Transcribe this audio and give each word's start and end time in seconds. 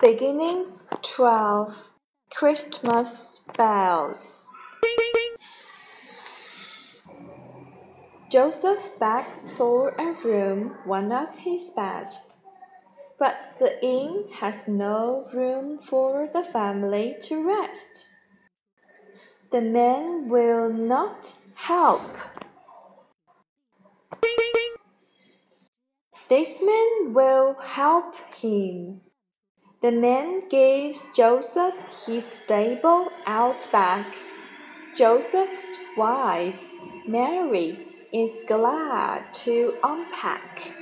Beginnings 0.00 0.86
12 1.00 1.74
Christmas 2.30 3.46
Bells. 3.56 4.46
Joseph 8.30 8.90
begs 9.00 9.52
for 9.52 9.94
a 9.98 10.12
room, 10.22 10.76
one 10.84 11.12
of 11.12 11.34
his 11.38 11.70
best. 11.70 12.40
But 13.18 13.38
the 13.58 13.82
inn 13.82 14.26
has 14.38 14.68
no 14.68 15.26
room 15.32 15.78
for 15.78 16.28
the 16.30 16.44
family 16.44 17.16
to 17.22 17.48
rest. 17.48 18.04
The 19.50 19.62
man 19.62 20.28
will 20.28 20.70
not 20.70 21.32
help. 21.54 22.02
This 26.28 26.62
man 26.62 27.14
will 27.14 27.54
help 27.54 28.14
him. 28.34 29.00
The 29.86 29.92
man 29.92 30.42
gives 30.48 31.10
Joseph 31.14 31.76
his 32.04 32.24
stable 32.24 33.08
out 33.24 33.70
back. 33.70 34.04
Joseph's 34.96 35.78
wife, 35.96 36.60
Mary, 37.06 37.86
is 38.12 38.40
glad 38.48 39.32
to 39.46 39.74
unpack. 39.84 40.74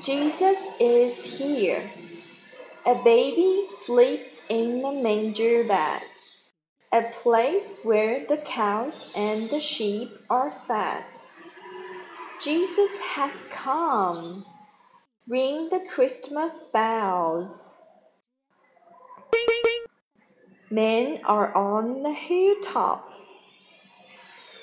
Jesus 0.00 0.56
is 0.80 1.22
here. 1.38 1.82
A 2.86 2.94
baby 3.04 3.66
sleeps 3.84 4.40
in 4.48 4.80
the 4.80 4.92
manger 4.92 5.64
bed, 5.64 6.08
a 6.90 7.02
place 7.20 7.80
where 7.84 8.26
the 8.26 8.38
cows 8.38 9.12
and 9.14 9.50
the 9.50 9.60
sheep 9.60 10.08
are 10.30 10.54
fed. 10.66 11.04
Jesus 12.42 12.98
has 13.12 13.46
come. 13.52 14.46
Ring 15.26 15.70
the 15.70 15.80
Christmas 15.88 16.64
bells. 16.70 17.80
Men 20.70 21.20
are 21.24 21.56
on 21.56 22.02
the 22.02 22.12
hilltop. 22.12 23.10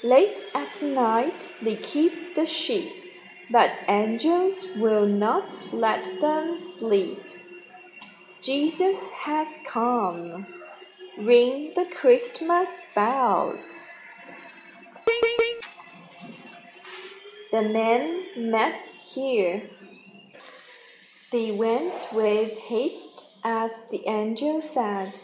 Late 0.04 0.46
at 0.54 0.80
night 0.84 1.56
they 1.64 1.78
keep 1.78 2.36
the 2.36 2.46
sheep, 2.46 2.92
but 3.50 3.72
angels 3.88 4.68
will 4.78 5.08
not 5.08 5.46
let 5.74 6.04
them 6.22 6.60
sleep. 6.60 7.20
Jesus 8.42 9.10
has 9.10 9.58
come. 9.66 10.46
Ring 11.18 11.72
the 11.76 11.86
Christmas 11.86 12.70
bells. 12.94 13.94
The 17.52 17.64
men 17.64 18.26
met 18.38 18.86
here. 18.86 19.64
They 21.32 21.52
went 21.52 22.10
with 22.12 22.58
haste, 22.58 23.38
as 23.42 23.72
the 23.90 24.06
angel 24.06 24.62
said, 24.62 25.18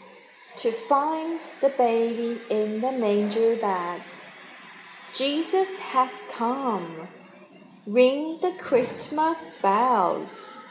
to 0.56 0.72
find 0.72 1.38
the 1.60 1.68
baby 1.76 2.40
in 2.48 2.80
the 2.80 2.92
manger 2.92 3.56
bed. 3.56 4.00
Jesus 5.12 5.76
has 5.78 6.22
come. 6.32 7.08
Ring 7.86 8.38
the 8.40 8.54
Christmas 8.58 9.60
bells. 9.60 10.62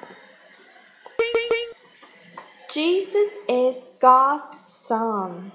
Jesus 2.71 3.31
is 3.47 3.89
God's 3.99 4.61
Son. 4.61 5.51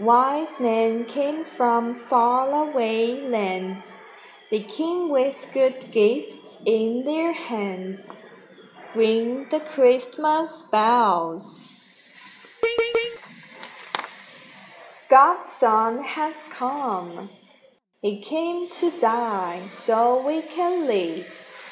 Wise 0.00 0.58
men 0.58 1.04
came 1.04 1.44
from 1.44 1.94
faraway 1.94 3.20
lands. 3.28 3.86
They 4.50 4.60
came 4.64 5.10
with 5.10 5.36
good 5.54 5.86
gifts 5.92 6.58
in 6.66 7.04
their 7.04 7.32
hands. 7.32 8.10
Ring 8.94 9.46
the 9.48 9.60
Christmas 9.60 10.64
bells. 10.70 11.70
God's 15.08 15.50
Son 15.50 16.02
has 16.02 16.42
come. 16.50 17.30
He 18.02 18.20
came 18.20 18.68
to 18.68 18.90
die 19.00 19.60
so 19.70 20.26
we 20.26 20.42
can 20.42 20.86
live. 20.86 21.26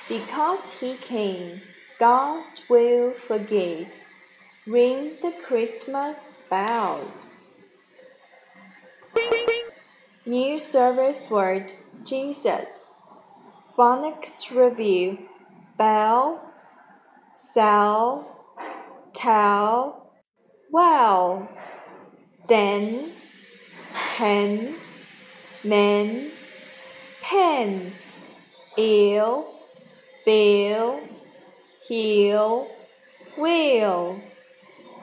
Because 0.09 0.81
He 0.81 0.97
came, 0.97 1.61
God 1.99 2.43
will 2.71 3.11
forgive. 3.11 3.93
Ring 4.67 5.13
the 5.21 5.35
Christmas 5.47 6.47
bells. 6.49 7.45
New 10.25 10.59
service 10.59 11.31
word 11.31 11.73
Jesus. 12.07 12.69
Phonics 13.77 14.51
review 14.55 15.19
bell, 15.77 16.50
sell, 17.53 18.59
tell, 19.13 20.13
well, 20.71 21.49
then, 22.49 23.11
hen, 23.93 24.75
men, 25.65 26.31
pen, 27.23 27.93
ill, 28.77 29.47
bill, 30.25 31.01
heel, 31.89 32.69
wheel, 33.37 34.21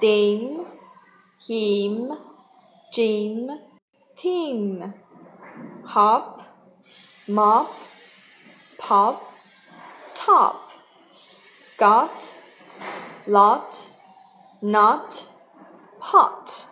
dim, 0.02 0.66
him, 1.40 2.12
Jim, 2.94 3.50
team, 4.16 4.94
hop, 5.84 6.42
mop, 7.28 7.70
pop, 8.78 9.22
top, 10.16 10.67
got, 11.78 12.36
lot, 13.28 13.90
not, 14.62 15.28
pot. 16.00 16.67